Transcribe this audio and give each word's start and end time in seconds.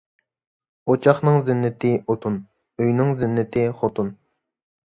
ئوچاقنىڭ 0.93 1.37
زىننىتى 1.49 1.91
ئوتۇن، 1.99 2.39
ئۆينىڭ 2.81 3.15
زىننىتى 3.21 3.67
خوتۇن. 3.83 4.11